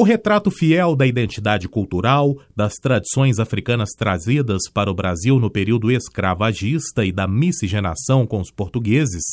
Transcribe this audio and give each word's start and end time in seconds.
O 0.00 0.04
retrato 0.04 0.48
fiel 0.48 0.94
da 0.94 1.04
identidade 1.04 1.68
cultural, 1.68 2.36
das 2.54 2.74
tradições 2.74 3.40
africanas 3.40 3.88
trazidas 3.98 4.70
para 4.72 4.88
o 4.88 4.94
Brasil 4.94 5.40
no 5.40 5.50
período 5.50 5.90
escravagista 5.90 7.04
e 7.04 7.10
da 7.10 7.26
miscigenação 7.26 8.24
com 8.24 8.40
os 8.40 8.48
portugueses 8.48 9.24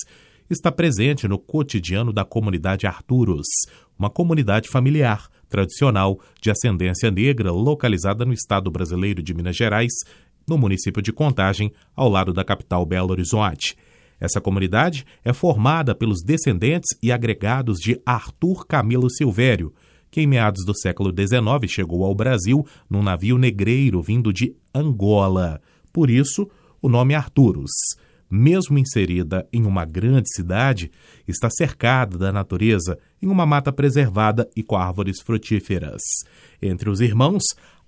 está 0.50 0.72
presente 0.72 1.28
no 1.28 1.38
cotidiano 1.38 2.12
da 2.12 2.26
comunidade 2.26 2.88
Arturos, 2.88 3.46
uma 3.96 4.10
comunidade 4.10 4.68
familiar, 4.68 5.30
tradicional, 5.48 6.20
de 6.42 6.50
ascendência 6.50 7.12
negra, 7.12 7.52
localizada 7.52 8.26
no 8.26 8.34
estado 8.34 8.72
brasileiro 8.72 9.22
de 9.22 9.36
Minas 9.36 9.56
Gerais, 9.56 9.94
no 10.50 10.58
município 10.58 11.00
de 11.00 11.14
Contagem, 11.14 11.72
ao 11.96 12.10
lado 12.10 12.34
da 12.34 12.44
capital 12.44 12.84
Belo 12.88 13.12
Horizonte. 13.12 13.78
Essa 14.20 14.42
comunidade 14.42 15.06
é 15.24 15.32
formada 15.32 15.94
pelos 15.94 16.24
descendentes 16.24 16.98
e 17.04 17.12
agregados 17.12 17.78
de 17.78 18.02
Arthur 18.04 18.66
Camilo 18.66 19.12
Silvério, 19.12 19.72
que 20.16 20.22
em 20.22 20.28
meados 20.28 20.64
do 20.64 20.74
século 20.74 21.14
XIX 21.14 21.70
chegou 21.70 22.06
ao 22.06 22.16
Brasil 22.16 22.66
num 22.90 23.04
navio 23.04 23.38
negreiro 23.38 24.02
vindo 24.02 24.32
de 24.32 24.56
Angola. 24.74 25.60
Por 25.92 26.10
isso, 26.10 26.50
o 26.82 26.88
nome 26.88 27.14
Arturos. 27.14 27.72
Mesmo 28.32 28.78
inserida 28.78 29.46
em 29.52 29.66
uma 29.66 29.84
grande 29.84 30.34
cidade, 30.34 30.90
está 31.28 31.50
cercada 31.50 32.18
da 32.18 32.32
natureza 32.32 32.98
em 33.22 33.28
uma 33.28 33.46
mata 33.46 33.74
preservada 33.74 34.50
e 34.56 34.64
com 34.64 34.78
árvores 34.78 35.22
frutíferas. 35.22 36.02
Entre 36.62 36.90
os 36.90 37.02
irmãos, 37.02 37.44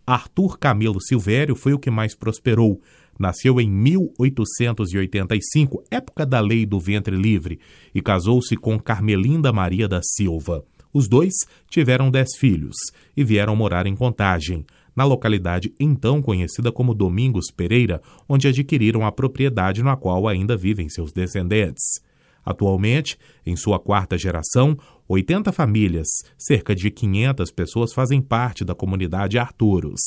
Arthur 0.05 0.59
Camilo 0.59 1.01
Silvério 1.01 1.55
foi 1.55 1.71
o 1.71 1.79
que 1.79 1.89
mais 1.89 2.13
prosperou. 2.13 2.81
Nasceu 3.17 3.61
em 3.61 3.71
1885, 3.71 5.81
época 5.89 6.25
da 6.25 6.41
lei 6.41 6.65
do 6.65 6.77
ventre 6.77 7.15
livre, 7.15 7.57
e 7.95 8.01
casou-se 8.01 8.57
com 8.57 8.77
Carmelinda 8.77 9.53
Maria 9.53 9.87
da 9.87 10.01
Silva. 10.03 10.65
Os 10.93 11.07
dois 11.07 11.33
tiveram 11.69 12.09
dez 12.09 12.29
filhos 12.37 12.75
e 13.15 13.23
vieram 13.23 13.55
morar 13.55 13.85
em 13.85 13.95
Contagem, 13.95 14.65
na 14.95 15.03
localidade 15.03 15.73
então 15.79 16.21
conhecida 16.21 16.71
como 16.71 16.95
Domingos 16.95 17.51
Pereira, 17.55 18.01
onde 18.27 18.47
adquiriram 18.47 19.05
a 19.05 19.11
propriedade 19.11 19.83
na 19.83 19.95
qual 19.95 20.27
ainda 20.27 20.57
vivem 20.57 20.89
seus 20.89 21.11
descendentes. 21.11 22.01
Atualmente, 22.43 23.17
em 23.45 23.55
sua 23.55 23.77
quarta 23.77 24.17
geração, 24.17 24.77
80 25.07 25.51
famílias, 25.51 26.07
cerca 26.37 26.73
de 26.73 26.89
500 26.89 27.51
pessoas 27.51 27.93
fazem 27.93 28.21
parte 28.21 28.63
da 28.63 28.73
comunidade 28.73 29.37
Arturos. 29.37 29.99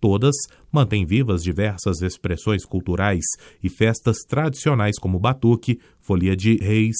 Todas 0.00 0.34
mantêm 0.72 1.06
vivas 1.06 1.42
diversas 1.42 2.02
expressões 2.02 2.64
culturais 2.64 3.24
e 3.62 3.68
festas 3.68 4.18
tradicionais 4.26 4.98
como 4.98 5.18
batuque, 5.18 5.78
folia 6.00 6.34
de 6.36 6.56
reis, 6.56 6.96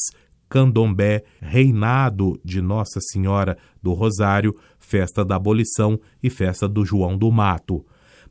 candomblé, 0.49 1.25
reinado 1.41 2.41
de 2.45 2.61
Nossa 2.61 3.01
Senhora 3.01 3.57
do 3.83 3.93
Rosário, 3.93 4.55
festa 4.79 5.25
da 5.25 5.37
abolição 5.37 5.99
e 6.23 6.31
festa 6.31 6.69
do 6.69 6.85
João 6.85 7.17
do 7.17 7.31
Mato. 7.31 7.85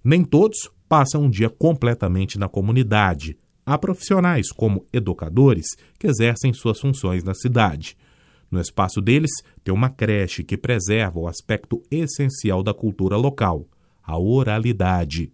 Nem 0.03 0.23
todos 0.23 0.69
passam 0.88 1.23
um 1.23 1.30
dia 1.30 1.50
completamente 1.50 2.38
na 2.38 2.47
comunidade. 2.47 3.38
Há 3.66 3.78
profissionais, 3.78 4.52
como 4.52 4.86
educadores, 4.91 5.66
que 5.97 6.08
exercem 6.08 6.53
suas 6.53 6.80
funções 6.80 7.23
na 7.23 7.34
cidade. 7.34 7.97
No 8.52 8.59
espaço 8.59 9.02
deles, 9.02 9.31
tem 9.64 9.73
uma 9.73 9.89
creche 9.89 10.44
que 10.44 10.56
preserva 10.56 11.19
o 11.19 11.28
aspecto 11.28 11.81
essencial 11.89 12.61
da 12.61 12.73
cultura 12.73 13.17
local, 13.17 13.66
a 14.03 14.17
oralidade. 14.17 15.31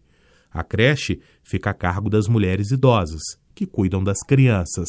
A 0.51 0.63
creche 0.63 1.19
fica 1.43 1.71
a 1.71 1.73
cargo 1.73 2.09
das 2.09 2.27
mulheres 2.27 2.71
idosas, 2.71 3.21
que 3.53 3.65
cuidam 3.65 4.03
das 4.03 4.19
crianças. 4.19 4.87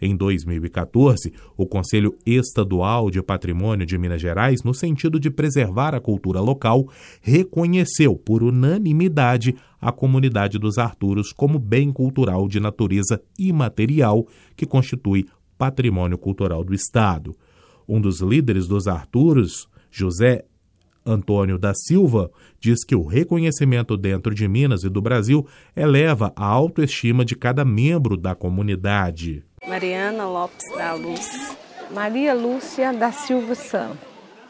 Em 0.00 0.16
2014, 0.16 1.32
o 1.56 1.66
Conselho 1.66 2.16
Estadual 2.24 3.10
de 3.10 3.22
Patrimônio 3.22 3.84
de 3.84 3.98
Minas 3.98 4.20
Gerais, 4.20 4.62
no 4.62 4.72
sentido 4.72 5.20
de 5.20 5.30
preservar 5.30 5.94
a 5.94 6.00
cultura 6.00 6.40
local, 6.40 6.88
reconheceu 7.20 8.16
por 8.16 8.42
unanimidade 8.42 9.54
a 9.80 9.92
comunidade 9.92 10.58
dos 10.58 10.78
Arturos 10.78 11.32
como 11.32 11.58
bem 11.58 11.92
cultural 11.92 12.48
de 12.48 12.60
natureza 12.60 13.20
imaterial 13.38 14.26
que 14.56 14.64
constitui 14.64 15.26
patrimônio 15.58 16.16
cultural 16.16 16.64
do 16.64 16.72
Estado. 16.72 17.36
Um 17.86 18.00
dos 18.00 18.20
líderes 18.20 18.66
dos 18.66 18.86
Arturos, 18.86 19.68
José 19.90 20.44
Antônio 21.04 21.58
da 21.58 21.72
Silva, 21.74 22.30
diz 22.58 22.84
que 22.84 22.94
o 22.94 23.06
reconhecimento 23.06 23.96
dentro 23.96 24.34
de 24.34 24.46
Minas 24.46 24.84
e 24.84 24.88
do 24.88 25.00
Brasil 25.00 25.46
eleva 25.74 26.32
a 26.36 26.46
autoestima 26.46 27.24
de 27.24 27.34
cada 27.34 27.64
membro 27.64 28.16
da 28.16 28.34
comunidade. 28.34 29.44
Mariana 29.66 30.26
Lopes 30.26 30.64
da 30.76 30.94
Luz. 30.94 31.54
Maria 31.90 32.32
Lúcia 32.34 32.92
da 32.92 33.12
Silva 33.12 33.54
Sam. 33.54 33.92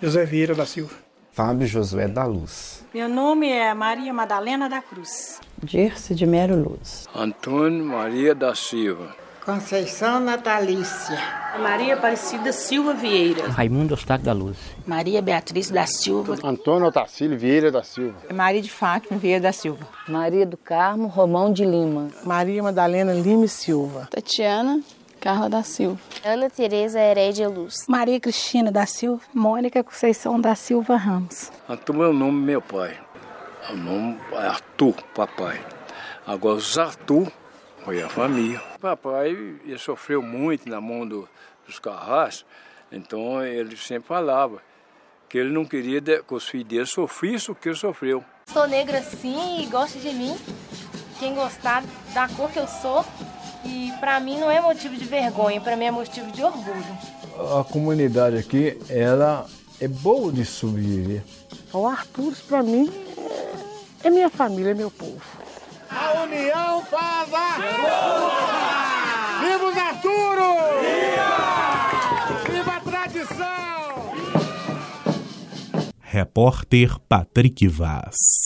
José 0.00 0.24
Vieira 0.24 0.54
da 0.54 0.64
Silva. 0.64 0.94
Fábio 1.32 1.66
Josué 1.66 2.06
da 2.06 2.24
Luz. 2.24 2.84
Meu 2.94 3.08
nome 3.08 3.48
é 3.50 3.74
Maria 3.74 4.12
Madalena 4.14 4.68
da 4.68 4.80
Cruz. 4.80 5.40
Dirce 5.62 6.14
de 6.14 6.26
Mero 6.26 6.54
Luz. 6.56 7.08
Antônio 7.14 7.84
Maria 7.84 8.34
da 8.34 8.54
Silva. 8.54 9.14
Conceição 9.44 10.20
Natalícia. 10.20 11.18
Maria 11.58 11.94
Aparecida 11.94 12.52
Silva 12.52 12.94
Vieira. 12.94 13.48
Raimundo 13.48 13.94
Ostaque 13.94 14.24
da 14.24 14.32
Luz. 14.32 14.56
Maria 14.86 15.20
Beatriz 15.20 15.70
da 15.70 15.86
Silva. 15.86 16.36
Antônio 16.44 16.86
Otacílio 16.86 17.36
Vieira 17.38 17.70
da 17.72 17.82
Silva. 17.82 18.16
Maria 18.32 18.62
de 18.62 18.70
Fátima 18.70 19.18
Vieira 19.18 19.40
da 19.40 19.52
Silva. 19.52 19.88
Maria 20.08 20.46
do 20.46 20.56
Carmo 20.56 21.08
Romão 21.08 21.52
de 21.52 21.64
Lima. 21.64 22.08
Maria 22.24 22.62
Madalena 22.62 23.12
Lima 23.12 23.48
Silva. 23.48 24.06
Tatiana 24.10 24.80
Carla 25.20 25.50
da 25.50 25.62
Silva. 25.62 26.00
Ana 26.24 26.48
Tereza 26.48 26.98
Herédia 26.98 27.46
Luz. 27.46 27.86
Maria 27.86 28.18
Cristina 28.18 28.72
da 28.72 28.86
Silva. 28.86 29.22
Mônica 29.34 29.84
Conceição 29.84 30.40
da 30.40 30.54
Silva 30.54 30.96
Ramos. 30.96 31.52
Arthur 31.68 32.04
é 32.04 32.08
o 32.08 32.12
nome 32.12 32.40
do 32.40 32.46
meu 32.46 32.62
pai. 32.62 32.98
O 33.70 33.76
nome 33.76 34.18
é 34.32 34.46
Arthur, 34.46 34.94
papai. 35.14 35.60
Agora 36.26 36.56
os 36.56 36.78
Arthur 36.78 37.30
foi 37.84 38.02
a 38.02 38.08
família. 38.08 38.60
Papai 38.80 39.28
ele 39.30 39.78
sofreu 39.78 40.22
muito 40.22 40.68
na 40.68 40.80
mão 40.80 41.06
do, 41.06 41.28
dos 41.66 41.78
carrascos, 41.78 42.46
então 42.90 43.44
ele 43.44 43.76
sempre 43.76 44.08
falava 44.08 44.62
que 45.28 45.38
ele 45.38 45.50
não 45.50 45.64
queria 45.64 46.00
que 46.00 46.34
os 46.34 46.48
filhos 46.48 46.66
dele 46.66 46.86
sofrissem 46.86 47.52
o 47.52 47.54
que 47.54 47.68
ele 47.68 47.76
sofreu. 47.76 48.24
Sou 48.46 48.66
negra 48.66 49.02
sim 49.02 49.62
e 49.62 49.66
gosto 49.66 49.98
de 49.98 50.12
mim. 50.12 50.36
Quem 51.18 51.34
gostar 51.34 51.84
da 52.14 52.26
cor 52.28 52.50
que 52.50 52.58
eu 52.58 52.66
sou, 52.66 53.04
e 53.64 53.92
para 54.00 54.18
mim 54.20 54.38
não 54.38 54.50
é 54.50 54.60
motivo 54.60 54.96
de 54.96 55.04
vergonha, 55.04 55.60
para 55.60 55.76
mim 55.76 55.84
é 55.84 55.90
motivo 55.90 56.30
de 56.30 56.42
orgulho. 56.42 56.98
A 57.58 57.64
comunidade 57.64 58.36
aqui, 58.36 58.78
ela 58.88 59.46
é 59.80 59.88
boa 59.88 60.32
de 60.32 60.44
sobreviver. 60.44 61.22
O 61.72 61.86
Arthur, 61.86 62.34
para 62.48 62.62
mim, 62.62 62.90
é, 64.02 64.08
é 64.08 64.10
minha 64.10 64.28
família, 64.28 64.70
é 64.70 64.74
meu 64.74 64.90
povo. 64.90 65.20
A 65.90 66.22
união 66.22 66.84
faz 66.84 67.32
a 67.34 67.56
Viva 69.40 69.64
os 69.64 69.76
Arturos! 69.76 70.60
Viva! 70.82 72.52
Viva 72.52 72.72
a 72.76 72.80
tradição! 72.80 73.40
Repórter 76.00 76.98
Patrick 77.08 77.66
Vaz. 77.68 78.40